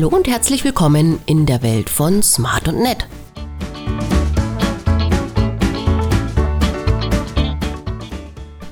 Hallo 0.00 0.16
und 0.16 0.28
herzlich 0.28 0.64
willkommen 0.64 1.20
in 1.26 1.44
der 1.44 1.60
Welt 1.60 1.90
von 1.90 2.22
Smart 2.22 2.68
und 2.68 2.80
Nett. 2.80 3.06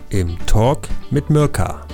Im 0.08 0.38
Talk 0.46 0.88
mit 1.10 1.28
Mirka. 1.28 1.86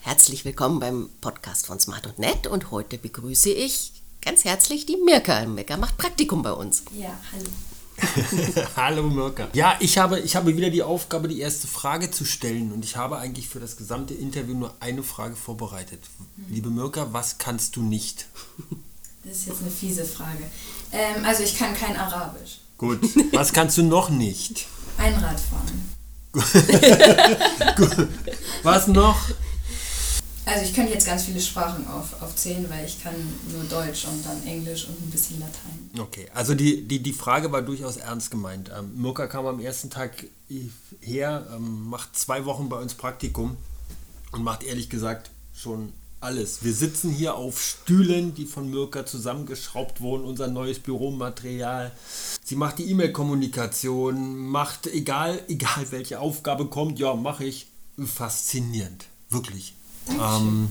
Herzlich 0.00 0.44
willkommen 0.44 0.80
beim 0.80 1.10
Podcast 1.20 1.66
von 1.66 1.78
Smart 1.78 2.08
und 2.08 2.18
Nett 2.18 2.48
und 2.48 2.72
heute 2.72 2.98
begrüße 2.98 3.50
ich 3.50 3.92
ganz 4.20 4.44
herzlich 4.44 4.84
die 4.84 4.96
Mirka. 4.96 5.46
Mirka 5.46 5.76
macht 5.76 5.96
Praktikum 5.96 6.42
bei 6.42 6.52
uns. 6.52 6.82
Ja, 6.92 7.16
hallo. 7.32 7.50
Hallo 8.76 9.02
Mirka. 9.02 9.48
Ja, 9.52 9.76
ich 9.80 9.98
habe, 9.98 10.20
ich 10.20 10.36
habe 10.36 10.56
wieder 10.56 10.70
die 10.70 10.82
Aufgabe, 10.82 11.28
die 11.28 11.40
erste 11.40 11.66
Frage 11.66 12.10
zu 12.10 12.24
stellen. 12.24 12.72
Und 12.72 12.84
ich 12.84 12.96
habe 12.96 13.18
eigentlich 13.18 13.48
für 13.48 13.60
das 13.60 13.76
gesamte 13.76 14.14
Interview 14.14 14.56
nur 14.56 14.74
eine 14.80 15.02
Frage 15.02 15.36
vorbereitet. 15.36 16.00
Liebe 16.48 16.70
Mirka, 16.70 17.08
was 17.12 17.38
kannst 17.38 17.76
du 17.76 17.82
nicht? 17.82 18.26
Das 19.24 19.38
ist 19.38 19.46
jetzt 19.46 19.62
eine 19.62 19.70
fiese 19.70 20.04
Frage. 20.04 20.44
Ähm, 20.92 21.24
also 21.24 21.42
ich 21.42 21.56
kann 21.58 21.74
kein 21.74 21.96
Arabisch. 21.96 22.58
Gut. 22.76 23.00
Was 23.32 23.52
kannst 23.52 23.78
du 23.78 23.82
noch 23.82 24.10
nicht? 24.10 24.66
Einrad 24.98 25.40
fahren. 25.40 25.94
Was 28.62 28.88
noch? 28.88 29.20
Also 30.46 30.64
ich 30.64 30.74
könnte 30.74 30.92
jetzt 30.92 31.06
ganz 31.06 31.24
viele 31.24 31.40
Sprachen 31.40 31.86
auf, 31.86 32.20
aufzählen, 32.20 32.66
weil 32.68 32.84
ich 32.84 33.02
kann 33.02 33.14
nur 33.50 33.64
Deutsch 33.64 34.04
und 34.04 34.24
dann 34.26 34.42
Englisch 34.46 34.86
und 34.86 35.00
ein 35.00 35.10
bisschen 35.10 35.40
Latein. 35.40 35.90
Okay, 35.98 36.28
also 36.34 36.54
die, 36.54 36.86
die, 36.86 37.02
die 37.02 37.12
Frage 37.14 37.50
war 37.50 37.62
durchaus 37.62 37.96
ernst 37.96 38.30
gemeint. 38.30 38.70
Ähm, 38.76 39.00
Mirka 39.00 39.26
kam 39.26 39.46
am 39.46 39.58
ersten 39.58 39.88
Tag 39.88 40.26
her, 41.00 41.46
ähm, 41.54 41.88
macht 41.88 42.16
zwei 42.16 42.44
Wochen 42.44 42.68
bei 42.68 42.78
uns 42.78 42.94
Praktikum 42.94 43.56
und 44.32 44.42
macht 44.42 44.64
ehrlich 44.64 44.90
gesagt 44.90 45.30
schon 45.54 45.92
alles. 46.20 46.64
Wir 46.64 46.72
sitzen 46.72 47.10
hier 47.10 47.36
auf 47.36 47.62
Stühlen, 47.62 48.34
die 48.34 48.46
von 48.46 48.68
Mirka 48.68 49.06
zusammengeschraubt 49.06 50.00
wurden, 50.00 50.24
unser 50.24 50.48
neues 50.48 50.78
Büromaterial. 50.78 51.92
Sie 52.42 52.56
macht 52.56 52.78
die 52.78 52.90
E-Mail-Kommunikation, 52.90 54.36
macht 54.36 54.86
egal, 54.88 55.42
egal 55.48 55.86
welche 55.90 56.20
Aufgabe 56.20 56.66
kommt, 56.66 56.98
ja, 56.98 57.14
mache 57.14 57.44
ich. 57.44 57.68
Faszinierend, 57.96 59.06
wirklich. 59.30 59.74
Ähm, 60.08 60.70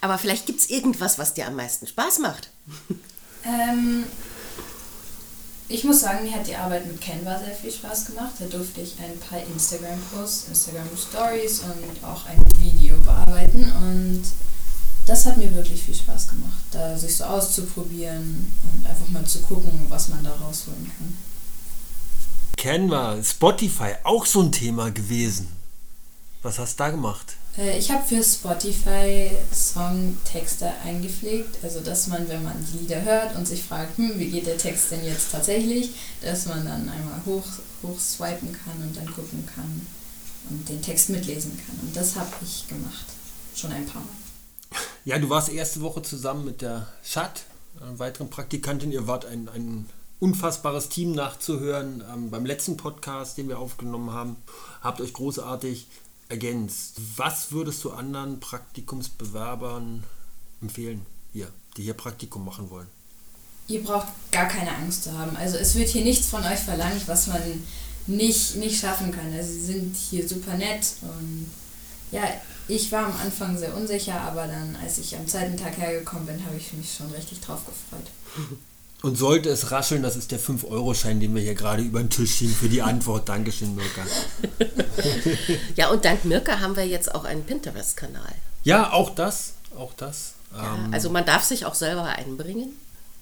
Aber 0.00 0.18
vielleicht 0.18 0.46
gibt 0.46 0.60
es 0.60 0.70
irgendwas, 0.70 1.18
was 1.18 1.34
dir 1.34 1.46
am 1.46 1.56
meisten 1.56 1.86
Spaß 1.86 2.18
macht. 2.20 2.50
Ähm, 3.44 4.04
ich 5.68 5.84
muss 5.84 6.00
sagen, 6.00 6.24
mir 6.24 6.32
hat 6.32 6.46
die 6.46 6.54
Arbeit 6.54 6.86
mit 6.86 7.00
Canva 7.00 7.38
sehr 7.38 7.54
viel 7.54 7.72
Spaß 7.72 8.06
gemacht. 8.06 8.32
Da 8.38 8.44
durfte 8.44 8.82
ich 8.82 8.94
ein 9.00 9.18
paar 9.18 9.40
Instagram-Posts, 9.40 10.48
Instagram-Stories 10.48 11.60
und 11.60 12.04
auch 12.04 12.26
ein 12.26 12.40
Video 12.58 12.98
bearbeiten. 12.98 13.72
Und 13.72 14.22
das 15.06 15.26
hat 15.26 15.38
mir 15.38 15.52
wirklich 15.54 15.82
viel 15.82 15.94
Spaß 15.94 16.28
gemacht, 16.28 16.62
da 16.70 16.96
sich 16.96 17.16
so 17.16 17.24
auszuprobieren 17.24 18.52
und 18.62 18.86
einfach 18.86 19.08
mal 19.08 19.24
zu 19.24 19.40
gucken, 19.40 19.86
was 19.88 20.08
man 20.08 20.22
da 20.22 20.30
rausholen 20.30 20.90
kann. 20.96 21.16
Canva, 22.56 23.16
Spotify, 23.24 23.94
auch 24.04 24.26
so 24.26 24.42
ein 24.42 24.52
Thema 24.52 24.90
gewesen. 24.90 25.48
Was 26.42 26.58
hast 26.58 26.78
du 26.78 26.84
da 26.84 26.90
gemacht? 26.90 27.36
Äh, 27.56 27.78
Ich 27.78 27.90
habe 27.90 28.04
für 28.04 28.22
Spotify 28.22 29.30
Songtexte 29.52 30.72
eingepflegt, 30.84 31.58
also 31.62 31.80
dass 31.80 32.06
man, 32.06 32.28
wenn 32.28 32.42
man 32.42 32.56
Lieder 32.72 33.02
hört 33.02 33.36
und 33.36 33.46
sich 33.46 33.62
fragt, 33.62 33.98
hm, 33.98 34.18
wie 34.18 34.30
geht 34.30 34.46
der 34.46 34.58
Text 34.58 34.90
denn 34.90 35.04
jetzt 35.04 35.32
tatsächlich, 35.32 35.90
dass 36.22 36.46
man 36.46 36.64
dann 36.64 36.88
einmal 36.88 37.20
hoch, 37.26 37.46
hoch 37.82 37.98
swipen 37.98 38.52
kann 38.52 38.82
und 38.82 38.96
dann 38.96 39.06
gucken 39.06 39.46
kann 39.54 39.86
und 40.50 40.68
den 40.68 40.82
Text 40.82 41.10
mitlesen 41.10 41.56
kann. 41.56 41.78
Und 41.86 41.96
das 41.96 42.16
habe 42.16 42.30
ich 42.42 42.66
gemacht, 42.68 43.06
schon 43.54 43.72
ein 43.72 43.86
paar 43.86 44.02
Mal. 44.02 44.80
Ja, 45.04 45.18
du 45.18 45.28
warst 45.28 45.48
erste 45.48 45.80
Woche 45.80 46.02
zusammen 46.02 46.44
mit 46.44 46.62
der 46.62 46.86
Schat, 47.04 47.44
einer 47.80 47.98
weiteren 47.98 48.30
Praktikantin. 48.30 48.92
Ihr 48.92 49.06
wart 49.06 49.26
ein, 49.26 49.48
ein 49.48 49.88
unfassbares 50.20 50.88
Team 50.88 51.12
nachzuhören. 51.12 52.04
Ähm, 52.12 52.30
beim 52.30 52.46
letzten 52.46 52.76
Podcast, 52.76 53.36
den 53.36 53.48
wir 53.48 53.58
aufgenommen 53.58 54.12
haben, 54.12 54.36
habt 54.80 55.00
euch 55.00 55.12
großartig 55.12 55.88
ergänzt. 56.32 56.96
Was 57.16 57.52
würdest 57.52 57.84
du 57.84 57.92
anderen 57.92 58.40
Praktikumsbewerbern 58.40 60.02
empfehlen, 60.60 61.06
hier, 61.32 61.48
die 61.76 61.82
hier 61.82 61.94
Praktikum 61.94 62.44
machen 62.44 62.70
wollen? 62.70 62.88
Ihr 63.68 63.84
braucht 63.84 64.08
gar 64.32 64.48
keine 64.48 64.74
Angst 64.74 65.04
zu 65.04 65.16
haben. 65.16 65.36
Also 65.36 65.56
es 65.58 65.76
wird 65.76 65.90
hier 65.90 66.02
nichts 66.02 66.28
von 66.28 66.42
euch 66.42 66.58
verlangt, 66.58 67.06
was 67.06 67.28
man 67.28 67.40
nicht, 68.06 68.56
nicht 68.56 68.80
schaffen 68.80 69.12
kann. 69.12 69.32
Also 69.32 69.52
sie 69.52 69.64
sind 69.64 69.94
hier 69.94 70.28
super 70.28 70.54
nett 70.54 70.84
und 71.02 71.50
ja, 72.10 72.22
ich 72.66 72.90
war 72.92 73.06
am 73.06 73.16
Anfang 73.16 73.56
sehr 73.56 73.76
unsicher, 73.76 74.20
aber 74.20 74.46
dann, 74.46 74.76
als 74.76 74.98
ich 74.98 75.16
am 75.16 75.26
zweiten 75.26 75.56
Tag 75.56 75.76
hergekommen 75.78 76.26
bin, 76.26 76.44
habe 76.44 76.56
ich 76.56 76.72
mich 76.72 76.94
schon 76.94 77.10
richtig 77.10 77.40
drauf 77.40 77.60
gefreut. 77.64 78.10
Und 79.02 79.16
sollte 79.18 79.48
es 79.48 79.70
rascheln, 79.72 80.02
das 80.02 80.14
ist 80.16 80.30
der 80.30 80.38
5-Euro-Schein, 80.40 81.18
den 81.18 81.34
wir 81.34 81.42
hier 81.42 81.54
gerade 81.56 81.82
über 81.82 81.98
den 82.00 82.08
Tisch 82.10 82.38
ziehen 82.38 82.54
für 82.54 82.68
die 82.68 82.82
Antwort. 82.82 83.28
Dankeschön, 83.28 83.74
Mirka. 83.74 84.02
Ja, 85.76 85.90
und 85.90 86.04
dank 86.04 86.24
Mirka 86.24 86.60
haben 86.60 86.76
wir 86.76 86.86
jetzt 86.86 87.14
auch 87.14 87.24
einen 87.24 87.44
Pinterest-Kanal. 87.44 88.32
Ja, 88.64 88.92
auch 88.92 89.10
das, 89.14 89.54
auch 89.76 89.92
das. 89.96 90.34
Ja, 90.56 90.74
Ähm, 90.74 90.92
also 90.94 91.10
man 91.10 91.24
darf 91.26 91.42
sich 91.44 91.64
auch 91.66 91.74
selber 91.74 92.04
einbringen. 92.04 92.70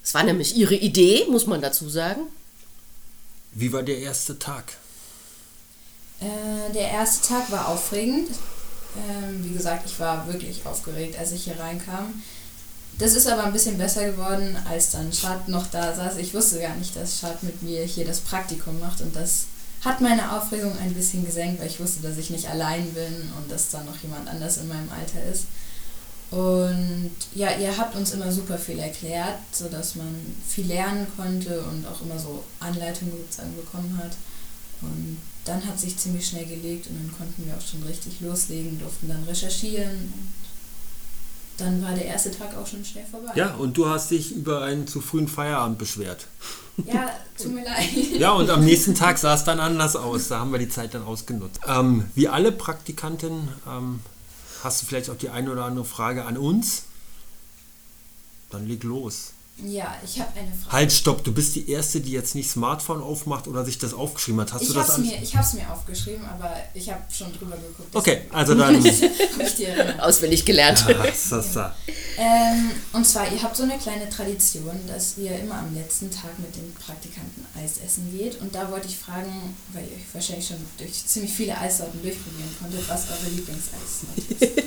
Es 0.03 0.13
war 0.15 0.23
nämlich 0.23 0.57
ihre 0.57 0.75
Idee, 0.75 1.27
muss 1.31 1.47
man 1.47 1.61
dazu 1.63 1.89
sagen. 1.89 2.23
wie 3.53 3.73
war 3.73 3.83
der 3.83 3.99
erste 3.99 4.39
Tag? 4.39 4.75
Äh, 6.21 6.73
der 6.75 6.91
erste 6.91 7.29
Tag 7.29 7.51
war 7.51 7.69
aufregend. 7.69 8.29
Ähm, 8.97 9.45
wie 9.45 9.55
gesagt, 9.55 9.85
ich 9.87 9.99
war 10.01 10.27
wirklich 10.27 10.67
aufgeregt, 10.67 11.19
als 11.19 11.33
ich 11.33 11.45
hier 11.45 11.59
reinkam. 11.59 12.23
Das 13.01 13.15
ist 13.15 13.27
aber 13.27 13.45
ein 13.45 13.53
bisschen 13.55 13.79
besser 13.79 14.05
geworden, 14.05 14.57
als 14.69 14.91
dann 14.91 15.11
Schad 15.11 15.49
noch 15.49 15.67
da 15.69 15.95
saß. 15.95 16.19
Ich 16.19 16.35
wusste 16.35 16.61
gar 16.61 16.77
nicht, 16.77 16.95
dass 16.95 17.19
Schad 17.19 17.43
mit 17.43 17.63
mir 17.63 17.83
hier 17.83 18.05
das 18.05 18.21
Praktikum 18.21 18.79
macht 18.79 19.01
und 19.01 19.17
das 19.17 19.47
hat 19.83 20.03
meine 20.03 20.37
Aufregung 20.37 20.77
ein 20.79 20.93
bisschen 20.93 21.25
gesenkt, 21.25 21.61
weil 21.61 21.69
ich 21.69 21.81
wusste, 21.81 22.03
dass 22.03 22.19
ich 22.19 22.29
nicht 22.29 22.51
allein 22.51 22.85
bin 22.93 23.33
und 23.39 23.51
dass 23.51 23.71
da 23.71 23.83
noch 23.85 23.97
jemand 24.03 24.29
anders 24.29 24.59
in 24.59 24.69
meinem 24.69 24.91
Alter 24.91 25.25
ist. 25.33 25.47
Und 26.31 27.11
ja, 27.35 27.57
ihr 27.57 27.75
habt 27.75 27.97
uns 27.97 28.13
immer 28.13 28.31
super 28.31 28.59
viel 28.59 28.79
erklärt, 28.79 29.39
sodass 29.51 29.95
man 29.95 30.15
viel 30.47 30.67
lernen 30.67 31.07
konnte 31.17 31.63
und 31.63 31.87
auch 31.87 32.03
immer 32.03 32.19
so 32.19 32.45
Anleitungen 32.61 33.15
sozusagen 33.17 33.57
bekommen 33.57 33.99
hat. 34.01 34.13
Und 34.83 35.17
dann 35.47 35.67
hat 35.67 35.81
sich 35.81 35.97
ziemlich 35.97 36.27
schnell 36.27 36.45
gelegt 36.45 36.89
und 36.89 36.97
dann 36.97 37.17
konnten 37.17 37.47
wir 37.47 37.57
auch 37.57 37.67
schon 37.67 37.83
richtig 37.83 38.21
loslegen, 38.21 38.79
durften 38.79 39.09
dann 39.09 39.25
recherchieren. 39.25 40.13
Dann 41.61 41.83
war 41.83 41.93
der 41.93 42.07
erste 42.07 42.31
Tag 42.31 42.57
auch 42.57 42.67
schon 42.67 42.85
schnell 42.85 43.05
vorbei. 43.05 43.33
Ja, 43.35 43.55
und 43.55 43.77
du 43.77 43.89
hast 43.89 44.11
dich 44.11 44.35
über 44.35 44.63
einen 44.63 44.87
zu 44.87 45.01
frühen 45.01 45.29
Feierabend 45.29 45.79
beschwert. 45.79 46.27
Ja, 46.87 47.11
tut 47.37 47.53
mir 47.53 47.65
leid. 47.65 47.91
Ja, 48.19 48.33
und 48.33 48.49
am 48.49 48.65
nächsten 48.65 48.95
Tag 48.95 49.19
sah 49.19 49.35
es 49.35 49.45
dann 49.45 49.61
anders 49.61 49.97
aus. 49.97 50.29
Da 50.29 50.41
haben 50.41 50.53
wir 50.53 50.59
die 50.59 50.71
Zeit 50.71 50.95
dann 50.95 51.03
ausgenutzt. 51.03 51.61
Ähm, 51.67 52.11
wie 52.15 52.29
alle 52.29 52.53
Praktikanten 52.53 53.49
ähm, 53.69 54.01
hast 54.65 54.81
du 54.81 54.87
vielleicht 54.87 55.11
auch 55.11 55.17
die 55.17 55.29
eine 55.29 55.53
oder 55.53 55.65
andere 55.67 55.85
Frage 55.85 56.25
an 56.25 56.39
uns. 56.39 56.85
Dann 58.49 58.67
leg 58.67 58.83
los. 58.83 59.33
Ja, 59.65 59.95
ich 60.05 60.19
habe 60.21 60.31
eine 60.39 60.53
Frage. 60.53 60.73
Halt, 60.73 60.93
stopp, 60.93 61.25
du 61.25 61.33
bist 61.33 61.55
die 61.55 61.71
Erste, 61.71 62.01
die 62.01 62.13
jetzt 62.13 62.35
nicht 62.35 62.51
Smartphone 62.51 63.03
aufmacht 63.03 63.47
oder 63.47 63.65
sich 63.65 63.79
das 63.79 63.93
aufgeschrieben 63.95 64.41
hat. 64.41 64.53
Hast 64.53 64.63
Ich 64.63 64.69
du 64.69 64.75
das 64.75 64.91
habe 64.91 65.03
es 65.03 65.07
mir, 65.07 65.23
ich 65.23 65.37
hab's 65.37 65.55
mir 65.55 65.71
aufgeschrieben, 65.71 66.25
aber 66.27 66.55
ich 66.75 66.91
habe 66.91 67.03
schon 67.13 67.33
drüber 67.33 67.57
geguckt. 67.57 67.95
Okay, 67.95 68.23
also 68.31 68.55
dann. 68.55 68.77
Auswendig 70.01 70.45
gelernt. 70.45 70.85
Ah, 70.87 71.05
ist 71.05 71.33
das 71.33 71.53
da. 71.53 71.75
Ähm, 72.17 72.71
und 72.93 73.07
zwar, 73.07 73.31
ihr 73.33 73.43
habt 73.43 73.57
so 73.57 73.63
eine 73.63 73.79
kleine 73.79 74.09
Tradition, 74.09 74.79
dass 74.87 75.17
ihr 75.19 75.39
immer 75.39 75.59
am 75.59 75.75
letzten 75.75 76.11
Tag 76.11 76.39
mit 76.39 76.55
den 76.55 76.73
Praktikanten 76.75 77.47
Eis 77.57 77.79
essen 77.85 78.11
geht. 78.17 78.41
Und 78.41 78.55
da 78.55 78.71
wollte 78.71 78.89
ich 78.89 78.97
fragen, 78.99 79.55
weil 79.73 79.85
ihr 79.85 79.97
euch 79.97 80.15
wahrscheinlich 80.15 80.47
schon 80.47 80.59
durch 80.79 81.07
ziemlich 81.07 81.33
viele 81.33 81.57
Eissorten 81.59 82.03
durchprobieren 82.03 82.55
konntet, 82.61 82.89
was 82.89 83.05
eure 83.11 83.31
Lieblingseissorte 83.31 84.45
ist. 84.45 84.63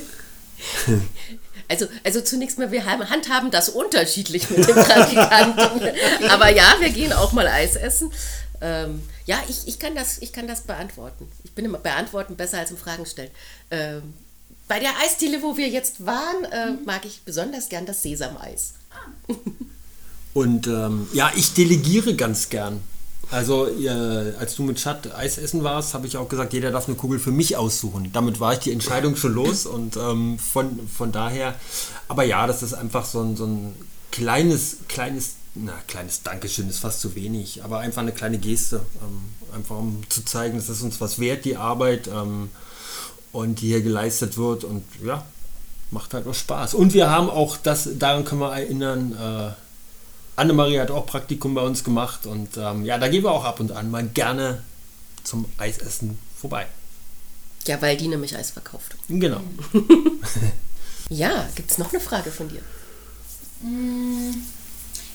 Also, 1.68 1.86
also 2.04 2.20
zunächst 2.20 2.58
mal, 2.58 2.70
wir 2.70 2.84
haben, 2.84 3.08
handhaben 3.08 3.50
das 3.50 3.68
unterschiedlich 3.68 4.50
mit 4.50 4.66
den 4.66 4.74
Praktikanten. 4.74 5.92
Aber 6.30 6.50
ja, 6.50 6.76
wir 6.80 6.90
gehen 6.90 7.12
auch 7.12 7.32
mal 7.32 7.46
Eis 7.46 7.76
essen. 7.76 8.12
Ähm, 8.60 9.02
ja, 9.26 9.42
ich, 9.48 9.66
ich, 9.66 9.78
kann 9.78 9.94
das, 9.94 10.18
ich 10.18 10.32
kann 10.32 10.46
das 10.46 10.62
beantworten. 10.62 11.30
Ich 11.44 11.52
bin 11.52 11.64
immer 11.64 11.78
beantworten 11.78 12.36
besser 12.36 12.58
als 12.58 12.70
im 12.70 12.76
Fragen 12.76 13.06
stellen. 13.06 13.30
Ähm, 13.70 14.14
bei 14.68 14.80
der 14.80 14.90
Eisdiele, 15.04 15.42
wo 15.42 15.56
wir 15.56 15.68
jetzt 15.68 16.06
waren, 16.06 16.44
äh, 16.44 16.72
mag 16.84 17.04
ich 17.04 17.22
besonders 17.24 17.68
gern 17.68 17.86
das 17.86 18.02
Sesameis. 18.02 18.74
Und 20.32 20.66
ähm, 20.66 21.08
ja, 21.12 21.30
ich 21.36 21.54
delegiere 21.54 22.14
ganz 22.14 22.48
gern. 22.48 22.82
Also, 23.30 23.68
ihr, 23.68 24.34
als 24.38 24.54
du 24.54 24.62
mit 24.62 24.76
Chat 24.76 25.14
Eis 25.14 25.38
essen 25.38 25.64
warst, 25.64 25.94
habe 25.94 26.06
ich 26.06 26.16
auch 26.16 26.28
gesagt, 26.28 26.52
jeder 26.52 26.70
darf 26.70 26.86
eine 26.86 26.96
Kugel 26.96 27.18
für 27.18 27.30
mich 27.30 27.56
aussuchen. 27.56 28.10
Damit 28.12 28.40
war 28.40 28.52
ich 28.52 28.60
die 28.60 28.72
Entscheidung 28.72 29.16
schon 29.16 29.34
los 29.34 29.66
und 29.66 29.96
ähm, 29.96 30.38
von, 30.38 30.86
von 30.88 31.12
daher, 31.12 31.54
aber 32.08 32.24
ja, 32.24 32.46
das 32.46 32.62
ist 32.62 32.74
einfach 32.74 33.04
so 33.04 33.22
ein, 33.22 33.36
so 33.36 33.46
ein 33.46 33.74
kleines, 34.10 34.78
kleines, 34.88 35.34
na, 35.54 35.72
kleines 35.86 36.22
Dankeschön 36.22 36.68
ist 36.68 36.78
fast 36.78 37.00
zu 37.00 37.14
wenig, 37.14 37.64
aber 37.64 37.78
einfach 37.78 38.02
eine 38.02 38.12
kleine 38.12 38.38
Geste. 38.38 38.80
Ähm, 39.02 39.22
einfach 39.54 39.78
um 39.78 40.02
zu 40.08 40.24
zeigen, 40.24 40.58
es 40.58 40.68
ist 40.68 40.82
uns 40.82 41.00
was 41.00 41.18
wert, 41.18 41.44
die 41.44 41.56
Arbeit. 41.56 42.08
Ähm, 42.08 42.50
und 43.34 43.60
die 43.60 43.66
hier 43.66 43.82
geleistet 43.82 44.38
wird 44.38 44.62
und 44.62 44.84
ja, 45.04 45.24
macht 45.90 46.14
halt 46.14 46.26
auch 46.26 46.34
Spaß. 46.34 46.74
Und 46.74 46.94
wir 46.94 47.10
haben 47.10 47.28
auch 47.28 47.56
das, 47.56 47.88
daran 47.98 48.24
können 48.24 48.40
wir 48.40 48.54
erinnern, 48.54 49.12
äh, 49.12 49.63
Annemarie 50.36 50.80
hat 50.80 50.90
auch 50.90 51.06
Praktikum 51.06 51.54
bei 51.54 51.62
uns 51.62 51.84
gemacht 51.84 52.26
und 52.26 52.56
ähm, 52.56 52.84
ja, 52.84 52.98
da 52.98 53.08
gehen 53.08 53.22
wir 53.22 53.30
auch 53.30 53.44
ab 53.44 53.60
und 53.60 53.72
an 53.72 53.90
mal 53.90 54.04
gerne 54.06 54.62
zum 55.22 55.46
Eisessen 55.58 56.18
vorbei. 56.36 56.66
Ja, 57.66 57.80
weil 57.80 57.96
die 57.96 58.08
nämlich 58.08 58.36
Eis 58.36 58.50
verkauft. 58.50 58.96
Genau. 59.08 59.40
ja, 61.08 61.48
gibt 61.54 61.70
es 61.70 61.78
noch 61.78 61.92
eine 61.92 62.00
Frage 62.00 62.30
von 62.30 62.48
dir? 62.48 62.60
Mm, 63.62 64.34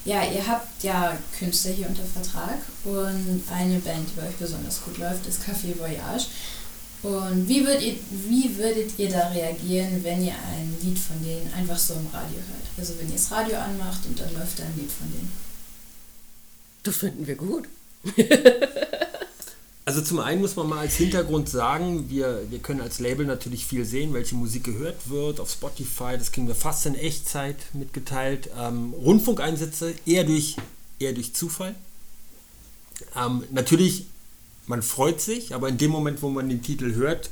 ja, 0.05 0.23
ihr 0.23 0.47
habt 0.47 0.83
ja 0.83 1.15
Künstler 1.37 1.71
hier 1.71 1.87
unter 1.87 2.03
Vertrag 2.03 2.57
und 2.85 3.43
eine 3.51 3.79
Band, 3.79 4.09
die 4.09 4.19
bei 4.19 4.27
euch 4.27 4.35
besonders 4.37 4.81
gut 4.83 4.97
läuft, 4.97 5.27
ist 5.27 5.43
Café 5.43 5.77
Voyage. 5.77 6.25
Und 7.01 7.47
wie 7.47 7.65
würdet, 7.65 7.81
ihr, 7.81 7.95
wie 8.27 8.57
würdet 8.57 8.91
ihr 8.97 9.09
da 9.09 9.29
reagieren, 9.29 10.03
wenn 10.03 10.23
ihr 10.23 10.33
ein 10.33 10.75
Lied 10.81 10.99
von 10.99 11.23
denen 11.23 11.51
einfach 11.53 11.77
so 11.77 11.93
im 11.93 12.07
Radio 12.07 12.35
hört? 12.35 12.67
Also 12.77 12.93
wenn 12.99 13.07
ihr 13.07 13.13
das 13.13 13.31
Radio 13.31 13.57
anmacht 13.57 14.05
und 14.05 14.19
dann 14.19 14.33
läuft 14.33 14.59
da 14.59 14.63
ein 14.63 14.73
Lied 14.77 14.91
von 14.91 15.09
denen. 15.11 15.31
Das 16.83 16.97
finden 16.97 17.25
wir 17.25 17.35
gut. 17.35 17.69
also 19.85 20.01
zum 20.01 20.19
einen 20.19 20.41
muss 20.41 20.57
man 20.57 20.67
mal 20.67 20.79
als 20.79 20.95
Hintergrund 20.95 21.47
sagen, 21.47 22.09
wir, 22.09 22.43
wir 22.49 22.59
können 22.59 22.81
als 22.81 22.99
Label 22.99 23.25
natürlich 23.25 23.65
viel 23.65 23.85
sehen, 23.85 24.13
welche 24.13 24.35
Musik 24.35 24.65
gehört 24.65 25.09
wird 25.09 25.39
auf 25.39 25.49
Spotify. 25.49 26.17
Das 26.17 26.33
kriegen 26.33 26.47
wir 26.47 26.55
fast 26.55 26.85
in 26.85 26.95
Echtzeit 26.95 27.57
mitgeteilt. 27.73 28.49
Ähm, 28.59 28.93
Rundfunkeinsätze 28.93 29.93
eher 30.05 30.25
durch, 30.25 30.57
eher 30.99 31.13
durch 31.13 31.33
Zufall. 31.33 31.75
Ähm, 33.15 33.43
natürlich 33.51 34.05
man 34.69 34.83
freut 34.83 35.19
sich, 35.19 35.55
aber 35.55 35.67
in 35.67 35.79
dem 35.79 35.89
Moment, 35.89 36.21
wo 36.21 36.29
man 36.29 36.47
den 36.47 36.61
Titel 36.61 36.93
hört, 36.93 37.31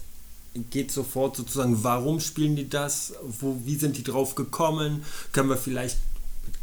geht 0.71 0.91
sofort 0.91 1.35
sozusagen, 1.35 1.83
warum 1.83 2.19
spielen 2.19 2.55
die 2.55 2.67
das? 2.67 3.13
Wo, 3.21 3.61
wie 3.63 3.75
sind 3.75 3.95
die 3.95 4.03
drauf 4.03 4.33
gekommen? 4.33 5.05
Können 5.33 5.47
wir 5.47 5.57
vielleicht 5.57 5.99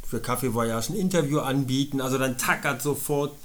für 0.05 0.19
Café 0.19 0.53
Voyage 0.53 0.93
ein 0.93 0.97
Interview 0.97 1.39
anbieten? 1.39 2.01
Also 2.01 2.19
dann 2.19 2.39
tackert 2.39 2.83
sofort 2.83 3.37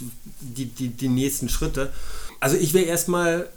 die, 0.42 0.66
die, 0.66 0.88
die 0.90 1.08
nächsten 1.08 1.50
Schritte. 1.50 1.94
Also 2.40 2.58
ich 2.58 2.74
wäre 2.74 2.86
erstmal 2.86 3.48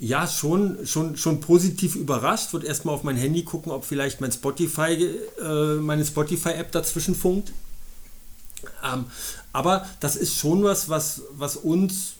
ja, 0.00 0.26
schon, 0.26 0.84
schon, 0.84 1.16
schon 1.16 1.40
positiv 1.40 1.94
überrascht. 1.94 2.52
Würde 2.52 2.66
erstmal 2.66 2.96
auf 2.96 3.04
mein 3.04 3.16
Handy 3.16 3.44
gucken, 3.44 3.70
ob 3.70 3.84
vielleicht 3.84 4.20
mein 4.20 4.32
Spotify, 4.32 5.08
äh, 5.40 5.74
meine 5.76 6.04
Spotify-App 6.04 6.72
dazwischen 6.72 7.14
funkt. 7.14 7.52
Ähm, 8.84 9.04
aber 9.52 9.86
das 10.00 10.16
ist 10.16 10.36
schon 10.36 10.64
was, 10.64 10.88
was, 10.88 11.22
was 11.30 11.54
uns 11.54 12.14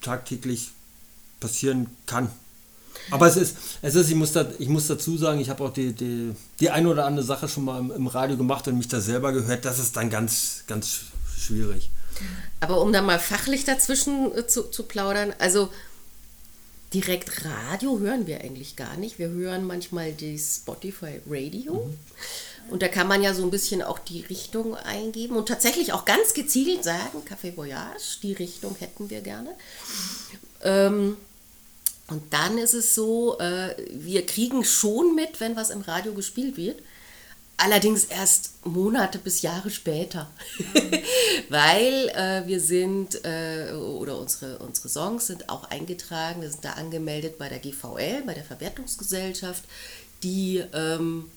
tagtäglich 0.00 0.72
passieren 1.40 1.86
kann. 2.06 2.30
Aber 3.10 3.26
es 3.26 3.36
ist, 3.36 3.56
es 3.82 3.94
ist 3.94 4.08
ich, 4.10 4.14
muss 4.14 4.32
da, 4.32 4.46
ich 4.58 4.68
muss 4.68 4.86
dazu 4.86 5.16
sagen, 5.16 5.40
ich 5.40 5.48
habe 5.50 5.64
auch 5.64 5.72
die, 5.72 5.92
die, 5.92 6.32
die 6.60 6.70
eine 6.70 6.88
oder 6.88 7.06
andere 7.06 7.24
Sache 7.24 7.48
schon 7.48 7.64
mal 7.64 7.78
im, 7.80 7.90
im, 7.90 8.06
Radio 8.06 8.36
gemacht 8.36 8.68
und 8.68 8.76
mich 8.76 8.88
da 8.88 9.00
selber 9.00 9.32
gehört. 9.32 9.64
Das 9.64 9.78
ist 9.78 9.96
dann 9.96 10.10
ganz, 10.10 10.64
ganz 10.66 11.00
schwierig. 11.38 11.90
Aber 12.60 12.80
um 12.80 12.92
da 12.92 13.02
mal 13.02 13.18
fachlich 13.18 13.64
dazwischen 13.64 14.36
äh, 14.36 14.46
zu, 14.46 14.64
zu 14.64 14.84
plaudern, 14.84 15.32
also 15.38 15.70
direkt 16.92 17.44
Radio 17.44 17.98
hören 18.00 18.26
wir 18.26 18.40
eigentlich 18.40 18.76
gar 18.76 18.96
nicht. 18.96 19.18
Wir 19.18 19.28
hören 19.28 19.64
manchmal 19.64 20.12
die 20.12 20.38
Spotify 20.38 21.20
Radio. 21.28 21.74
Mhm. 21.74 21.98
Und 22.70 22.82
da 22.82 22.88
kann 22.88 23.08
man 23.08 23.22
ja 23.22 23.34
so 23.34 23.42
ein 23.42 23.50
bisschen 23.50 23.82
auch 23.82 23.98
die 23.98 24.20
Richtung 24.22 24.76
eingeben 24.76 25.36
und 25.36 25.48
tatsächlich 25.48 25.92
auch 25.92 26.04
ganz 26.04 26.34
gezielt 26.34 26.84
sagen, 26.84 27.22
Café 27.28 27.56
Voyage, 27.56 28.20
die 28.22 28.32
Richtung 28.32 28.76
hätten 28.78 29.10
wir 29.10 29.20
gerne. 29.22 29.50
Ähm, 30.62 31.16
und 32.08 32.32
dann 32.32 32.58
ist 32.58 32.74
es 32.74 32.94
so, 32.94 33.38
äh, 33.38 33.74
wir 33.90 34.26
kriegen 34.26 34.64
schon 34.64 35.14
mit, 35.14 35.40
wenn 35.40 35.56
was 35.56 35.70
im 35.70 35.80
Radio 35.80 36.12
gespielt 36.12 36.56
wird. 36.56 36.80
Allerdings 37.62 38.04
erst 38.04 38.64
Monate 38.64 39.18
bis 39.18 39.42
Jahre 39.42 39.68
später. 39.68 40.30
Weil 41.50 42.08
äh, 42.08 42.46
wir 42.46 42.58
sind, 42.58 43.22
äh, 43.22 43.72
oder 43.74 44.18
unsere, 44.18 44.58
unsere 44.60 44.88
Songs 44.88 45.26
sind 45.26 45.50
auch 45.50 45.64
eingetragen, 45.64 46.40
wir 46.40 46.50
sind 46.50 46.64
da 46.64 46.72
angemeldet 46.72 47.36
bei 47.36 47.50
der 47.50 47.58
GVL, 47.58 48.22
bei 48.24 48.32
der 48.32 48.44
Verwertungsgesellschaft, 48.44 49.64
die 50.22 50.64
ähm, 50.72 51.30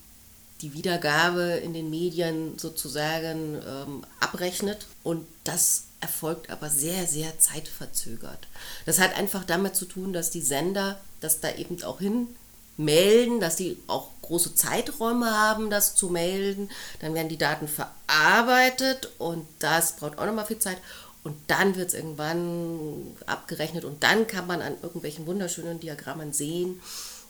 die 0.62 0.74
Wiedergabe 0.74 1.60
in 1.62 1.74
den 1.74 1.90
Medien 1.90 2.58
sozusagen 2.58 3.62
ähm, 3.68 4.06
abrechnet 4.22 4.88
und 5.04 5.28
das 5.44 5.88
erfolgt 6.00 6.50
aber 6.50 6.70
sehr, 6.70 7.06
sehr 7.06 7.38
zeitverzögert. 7.38 8.48
Das 8.86 8.98
hat 9.00 9.18
einfach 9.18 9.44
damit 9.44 9.76
zu 9.76 9.84
tun, 9.84 10.14
dass 10.14 10.32
die 10.32 10.42
Sender 10.42 11.02
das 11.20 11.42
da 11.42 11.54
eben 11.54 11.84
auch 11.84 12.00
hin 12.00 12.30
melden, 12.78 13.40
dass 13.40 13.56
die 13.56 13.78
auch 13.88 14.10
große 14.22 14.56
Zeiträume 14.56 15.32
haben, 15.32 15.70
das 15.70 15.96
zu 15.96 16.10
melden. 16.10 16.70
Dann 17.00 17.14
werden 17.14 17.30
die 17.30 17.38
Daten 17.38 17.68
verarbeitet 17.68 19.12
und 19.20 19.46
das 19.60 19.98
braucht 19.98 20.18
auch 20.18 20.26
nochmal 20.26 20.46
viel 20.46 20.60
Zeit. 20.60 20.78
Und 21.24 21.36
dann 21.48 21.76
wird 21.76 21.90
es 21.90 21.94
irgendwann 21.94 23.16
abgerechnet 23.26 23.86
und 23.86 24.04
dann 24.04 24.28
kann 24.28 24.46
man 24.46 24.62
an 24.62 24.74
irgendwelchen 24.82 25.26
wunderschönen 25.26 25.80
Diagrammen 25.80 26.34
sehen, 26.34 26.82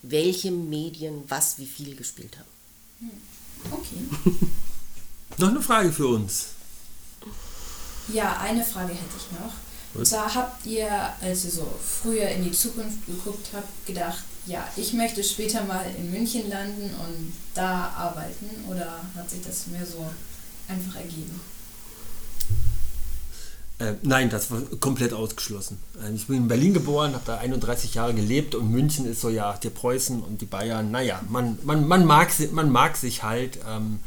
welche 0.01 0.51
Medien 0.51 1.23
was 1.27 1.59
wie 1.59 1.67
viel 1.67 1.95
gespielt 1.95 2.37
haben. 2.37 3.11
Okay. 3.71 4.39
noch 5.37 5.49
eine 5.49 5.61
Frage 5.61 5.91
für 5.91 6.07
uns. 6.07 6.47
Ja, 8.07 8.37
eine 8.39 8.63
Frage 8.63 8.93
hätte 8.93 9.15
ich 9.15 9.39
noch. 9.39 9.53
Und 9.93 10.07
zwar 10.07 10.33
habt 10.33 10.65
ihr, 10.65 10.89
als 11.21 11.45
ihr 11.45 11.51
so 11.51 11.67
früher 11.81 12.27
in 12.29 12.43
die 12.43 12.51
Zukunft 12.51 13.05
geguckt 13.05 13.49
habt, 13.53 13.85
gedacht, 13.85 14.23
ja, 14.45 14.67
ich 14.75 14.93
möchte 14.93 15.23
später 15.23 15.63
mal 15.63 15.85
in 15.97 16.11
München 16.11 16.49
landen 16.49 16.83
und 16.83 17.33
da 17.53 17.89
arbeiten 17.95 18.49
oder 18.69 19.01
hat 19.15 19.29
sich 19.29 19.41
das 19.41 19.67
mehr 19.67 19.85
so 19.85 20.05
einfach 20.67 20.95
ergeben? 20.95 21.39
Äh, 23.79 23.93
nein, 24.01 24.29
das 24.29 24.51
war 24.51 24.61
komplett 24.79 25.13
ausgeschlossen. 25.13 25.77
Äh, 26.01 26.13
ich 26.13 26.27
bin 26.27 26.37
in 26.37 26.47
Berlin 26.47 26.73
geboren, 26.73 27.13
habe 27.13 27.23
da 27.25 27.37
31 27.37 27.93
Jahre 27.93 28.13
gelebt 28.13 28.55
und 28.55 28.69
München 28.69 29.05
ist 29.05 29.21
so, 29.21 29.29
ja, 29.29 29.57
die 29.61 29.69
Preußen 29.69 30.21
und 30.21 30.41
die 30.41 30.45
Bayern, 30.45 30.91
naja, 30.91 31.21
man, 31.29 31.57
man, 31.63 31.87
man, 31.87 32.05
mag, 32.05 32.29
man 32.51 32.71
mag 32.71 32.97
sich 32.97 33.23
halt. 33.23 33.59
Ähm, 33.67 33.99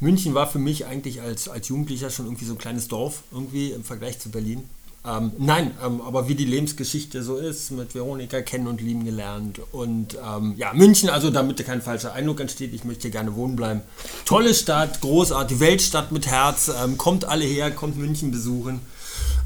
München 0.00 0.34
war 0.34 0.50
für 0.50 0.58
mich 0.58 0.86
eigentlich 0.86 1.20
als, 1.20 1.48
als 1.48 1.68
Jugendlicher 1.68 2.10
schon 2.10 2.26
irgendwie 2.26 2.44
so 2.44 2.54
ein 2.54 2.58
kleines 2.58 2.88
Dorf, 2.88 3.22
irgendwie 3.30 3.70
im 3.70 3.84
Vergleich 3.84 4.18
zu 4.18 4.30
Berlin. 4.30 4.68
Ähm, 5.04 5.32
nein, 5.38 5.72
ähm, 5.84 6.00
aber 6.00 6.28
wie 6.28 6.36
die 6.36 6.44
Lebensgeschichte 6.44 7.24
so 7.24 7.36
ist, 7.36 7.72
mit 7.72 7.94
Veronika 7.94 8.40
kennen 8.40 8.68
und 8.68 8.80
lieben 8.80 9.04
gelernt. 9.04 9.60
Und 9.72 10.16
ähm, 10.24 10.54
ja, 10.56 10.72
München, 10.74 11.10
also 11.10 11.30
damit 11.30 11.64
kein 11.64 11.82
falscher 11.82 12.12
Eindruck 12.12 12.40
entsteht, 12.40 12.72
ich 12.72 12.84
möchte 12.84 13.02
hier 13.02 13.10
gerne 13.10 13.34
wohnen 13.34 13.56
bleiben. 13.56 13.80
Tolle 14.24 14.54
Stadt, 14.54 15.00
großartig, 15.00 15.58
Weltstadt 15.58 16.12
mit 16.12 16.28
Herz, 16.28 16.70
ähm, 16.82 16.98
kommt 16.98 17.24
alle 17.24 17.44
her, 17.44 17.72
kommt 17.72 17.96
München 17.96 18.30
besuchen. 18.30 18.80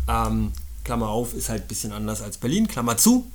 Ähm, 0.09 0.53
Klammer 0.85 1.09
auf, 1.09 1.35
ist 1.35 1.49
halt 1.49 1.63
ein 1.63 1.69
bisschen 1.69 1.93
anders 1.93 2.21
als 2.21 2.37
Berlin, 2.37 2.69
Klammer 2.69 2.99
zu. 2.99 3.27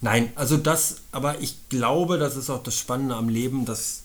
Nein, 0.00 0.32
also 0.34 0.56
das, 0.56 0.96
aber 1.12 1.40
ich 1.40 1.68
glaube, 1.68 2.18
das 2.18 2.36
ist 2.36 2.50
auch 2.50 2.62
das 2.62 2.76
Spannende 2.76 3.14
am 3.14 3.28
Leben, 3.28 3.66
dass 3.66 4.02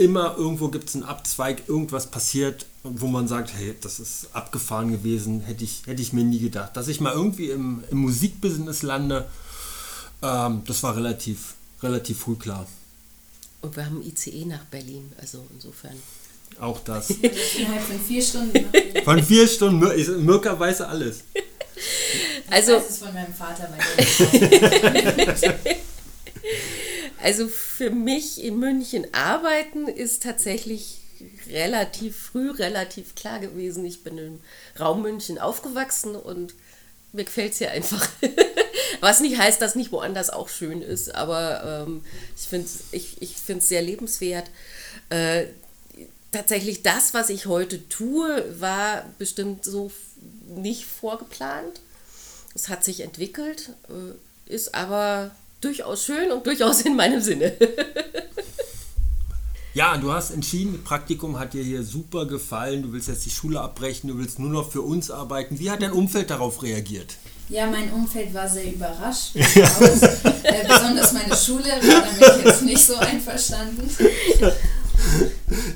immer 0.00 0.34
irgendwo 0.38 0.68
gibt 0.68 0.88
es 0.88 0.94
einen 0.94 1.04
Abzweig, 1.04 1.68
irgendwas 1.68 2.06
passiert, 2.10 2.64
wo 2.82 3.06
man 3.06 3.28
sagt, 3.28 3.52
hey, 3.54 3.74
das 3.80 4.00
ist 4.00 4.28
abgefahren 4.32 4.90
gewesen, 4.90 5.40
hätte 5.42 5.62
ich, 5.62 5.82
hätte 5.86 6.00
ich 6.00 6.14
mir 6.14 6.24
nie 6.24 6.40
gedacht. 6.40 6.74
Dass 6.76 6.88
ich 6.88 7.00
mal 7.00 7.12
irgendwie 7.12 7.50
im, 7.50 7.84
im 7.90 7.98
Musikbusiness 7.98 8.82
lande, 8.82 9.28
ähm, 10.22 10.62
das 10.66 10.82
war 10.82 10.96
relativ, 10.96 11.54
relativ 11.82 12.20
früh 12.20 12.36
klar. 12.36 12.66
Und 13.60 13.76
wir 13.76 13.84
haben 13.84 14.02
ICE 14.02 14.46
nach 14.46 14.64
Berlin, 14.64 15.12
also 15.20 15.46
insofern. 15.52 15.96
Auch 16.58 16.80
das. 16.80 17.10
Innerhalb 17.58 17.82
von 17.82 18.00
vier 18.00 18.22
Stunden. 18.22 18.64
Von 19.04 19.22
vier 19.22 19.46
Stunden. 19.46 20.24
Mirka 20.24 20.58
weiß 20.58 20.80
alles. 20.80 21.24
Also, 22.50 22.72
das 22.72 22.90
ist 22.90 23.02
von 23.04 23.12
meinem 23.12 23.34
Vater. 23.34 23.68
also 27.22 27.48
für 27.48 27.90
mich 27.90 28.42
in 28.42 28.58
München 28.58 29.06
arbeiten 29.12 29.88
ist 29.88 30.22
tatsächlich 30.22 31.00
relativ 31.50 32.16
früh, 32.16 32.50
relativ 32.50 33.14
klar 33.14 33.40
gewesen. 33.40 33.84
Ich 33.84 34.02
bin 34.02 34.18
im 34.18 34.40
Raum 34.78 35.02
München 35.02 35.38
aufgewachsen 35.38 36.16
und 36.16 36.54
mir 37.12 37.24
gefällt 37.24 37.52
es 37.52 37.58
hier 37.58 37.70
einfach. 37.70 38.08
Was 39.00 39.20
nicht 39.20 39.38
heißt, 39.38 39.60
dass 39.60 39.74
nicht 39.74 39.92
woanders 39.92 40.30
auch 40.30 40.48
schön 40.48 40.82
ist, 40.82 41.14
aber 41.14 41.86
ähm, 41.86 42.04
ich 42.36 42.42
finde 42.42 42.66
es 42.66 42.84
ich, 42.92 43.22
ich 43.22 43.36
sehr 43.60 43.82
lebenswert. 43.82 44.50
Äh, 45.08 45.46
tatsächlich 46.32 46.82
das, 46.82 47.14
was 47.14 47.30
ich 47.30 47.46
heute 47.46 47.88
tue, 47.88 48.60
war 48.60 49.04
bestimmt 49.18 49.64
so 49.64 49.90
nicht 50.46 50.84
vorgeplant. 50.84 51.80
Es 52.54 52.68
hat 52.68 52.84
sich 52.84 53.00
entwickelt, 53.00 53.70
äh, 53.88 54.52
ist 54.52 54.74
aber 54.74 55.30
durchaus 55.60 56.04
schön 56.04 56.30
und 56.32 56.46
durchaus 56.46 56.82
in 56.82 56.96
meinem 56.96 57.20
Sinne. 57.20 57.56
Ja, 59.72 59.96
du 59.96 60.12
hast 60.12 60.32
entschieden, 60.32 60.82
Praktikum 60.82 61.38
hat 61.38 61.54
dir 61.54 61.62
hier 61.62 61.84
super 61.84 62.26
gefallen, 62.26 62.82
du 62.82 62.92
willst 62.92 63.06
jetzt 63.06 63.24
die 63.24 63.30
Schule 63.30 63.60
abbrechen, 63.60 64.08
du 64.08 64.18
willst 64.18 64.40
nur 64.40 64.50
noch 64.50 64.68
für 64.68 64.82
uns 64.82 65.12
arbeiten. 65.12 65.60
Wie 65.60 65.70
hat 65.70 65.80
dein 65.80 65.92
Umfeld 65.92 66.30
darauf 66.30 66.64
reagiert? 66.64 67.14
Ja, 67.48 67.66
mein 67.66 67.92
Umfeld 67.92 68.34
war 68.34 68.48
sehr 68.48 68.72
überrascht. 68.72 69.30
äh, 69.36 70.66
besonders 70.66 71.12
meine 71.12 71.36
Schule 71.36 71.64
war 71.64 72.02
damit 72.02 72.44
jetzt 72.44 72.62
nicht 72.62 72.84
so 72.84 72.96
einverstanden. 72.96 73.88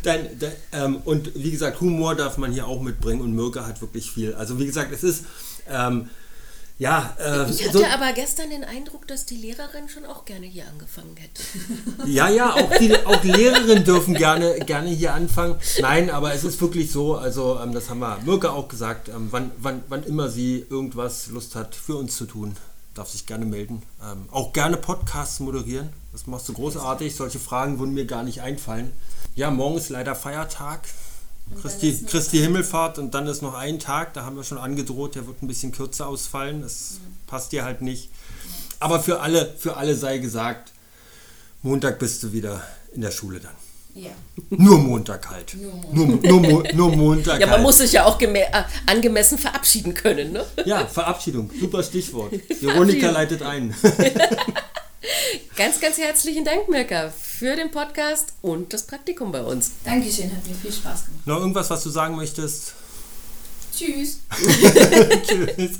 Dein, 0.02 0.38
dein, 0.40 0.52
ähm, 0.72 0.96
und 1.04 1.30
wie 1.36 1.52
gesagt, 1.52 1.80
Humor 1.80 2.16
darf 2.16 2.36
man 2.36 2.52
hier 2.52 2.66
auch 2.66 2.82
mitbringen 2.82 3.20
und 3.20 3.32
Mirka 3.32 3.64
hat 3.64 3.80
wirklich 3.80 4.10
viel. 4.10 4.34
Also 4.34 4.58
wie 4.58 4.66
gesagt, 4.66 4.92
es 4.92 5.04
ist 5.04 5.24
ähm, 5.68 6.10
ja. 6.78 7.16
Äh, 7.18 7.50
ich 7.50 7.66
hatte 7.66 7.78
so, 7.78 7.84
aber 7.84 8.12
gestern 8.12 8.50
den 8.50 8.64
Eindruck, 8.64 9.06
dass 9.06 9.26
die 9.26 9.36
Lehrerin 9.36 9.88
schon 9.88 10.04
auch 10.04 10.24
gerne 10.24 10.46
hier 10.46 10.66
angefangen 10.68 11.16
hätte. 11.16 11.42
Ja, 12.06 12.28
ja, 12.28 12.52
auch 12.52 12.70
die 12.78 12.94
auch 13.06 13.22
Lehrerinnen 13.22 13.84
dürfen 13.84 14.14
gerne, 14.14 14.58
gerne 14.60 14.90
hier 14.90 15.14
anfangen. 15.14 15.56
Nein, 15.80 16.10
aber 16.10 16.34
es 16.34 16.44
ist 16.44 16.60
wirklich 16.60 16.90
so, 16.90 17.14
also 17.16 17.58
ähm, 17.62 17.72
das 17.72 17.88
haben 17.88 18.00
wir 18.00 18.18
Mirka 18.24 18.50
auch 18.50 18.68
gesagt, 18.68 19.08
ähm, 19.08 19.28
wann, 19.30 19.50
wann, 19.58 19.82
wann 19.88 20.04
immer 20.04 20.28
sie 20.28 20.66
irgendwas 20.68 21.28
Lust 21.28 21.54
hat 21.54 21.74
für 21.74 21.96
uns 21.96 22.16
zu 22.16 22.26
tun, 22.26 22.56
darf 22.94 23.08
sich 23.08 23.26
gerne 23.26 23.44
melden. 23.44 23.82
Ähm, 24.02 24.28
auch 24.30 24.52
gerne 24.52 24.76
Podcasts 24.76 25.40
moderieren. 25.40 25.90
Das 26.12 26.26
machst 26.26 26.48
du 26.48 26.52
großartig. 26.52 27.14
Solche 27.14 27.38
Fragen 27.38 27.78
würden 27.78 27.94
mir 27.94 28.06
gar 28.06 28.22
nicht 28.22 28.42
einfallen. 28.42 28.92
Ja, 29.34 29.50
morgen 29.50 29.76
ist 29.76 29.88
leider 29.88 30.14
Feiertag. 30.14 30.80
Christi, 31.60 32.04
Christi 32.06 32.38
Himmelfahrt 32.38 32.98
und 32.98 33.14
dann 33.14 33.26
ist 33.26 33.42
noch 33.42 33.54
ein 33.54 33.78
Tag, 33.78 34.14
da 34.14 34.24
haben 34.24 34.36
wir 34.36 34.44
schon 34.44 34.58
angedroht, 34.58 35.14
der 35.14 35.26
wird 35.26 35.42
ein 35.42 35.46
bisschen 35.46 35.72
kürzer 35.72 36.08
ausfallen. 36.08 36.62
Das 36.62 36.92
mhm. 36.92 37.26
passt 37.26 37.52
dir 37.52 37.64
halt 37.64 37.82
nicht. 37.82 38.10
Aber 38.80 39.00
für 39.00 39.20
alle, 39.20 39.54
für 39.58 39.76
alle 39.76 39.94
sei 39.94 40.18
gesagt, 40.18 40.72
Montag 41.62 41.98
bist 41.98 42.22
du 42.22 42.32
wieder 42.32 42.62
in 42.92 43.00
der 43.00 43.10
Schule 43.10 43.40
dann. 43.40 43.54
Ja. 43.94 44.10
Nur 44.50 44.78
Montag 44.78 45.30
halt. 45.30 45.54
Nur, 45.54 46.06
Montag. 46.06 46.30
Nur, 46.30 46.40
nur, 46.40 46.72
nur 46.74 46.96
Montag. 46.96 47.40
Ja, 47.40 47.46
man 47.46 47.56
halt. 47.56 47.62
muss 47.62 47.78
sich 47.78 47.92
ja 47.92 48.04
auch 48.04 48.20
äh, 48.20 48.44
angemessen 48.86 49.38
verabschieden 49.38 49.94
können, 49.94 50.32
ne? 50.32 50.44
Ja, 50.64 50.86
Verabschiedung. 50.86 51.48
Super 51.58 51.82
Stichwort. 51.82 52.32
Veronika 52.60 53.10
leitet 53.10 53.42
ein. 53.42 53.72
ganz, 55.56 55.80
ganz 55.80 55.98
herzlichen 55.98 56.44
Dank, 56.44 56.68
Mirka, 56.68 57.12
für 57.34 57.56
den 57.56 57.70
Podcast 57.70 58.32
und 58.42 58.72
das 58.72 58.84
Praktikum 58.84 59.32
bei 59.32 59.42
uns. 59.42 59.72
Dankeschön, 59.84 60.34
hat 60.34 60.46
mir 60.46 60.54
viel 60.54 60.72
Spaß 60.72 61.06
gemacht. 61.06 61.26
Noch 61.26 61.40
irgendwas, 61.40 61.68
was 61.68 61.82
du 61.82 61.90
sagen 61.90 62.16
möchtest? 62.16 62.74
Tschüss. 63.76 64.20
Tschüss. 65.26 65.78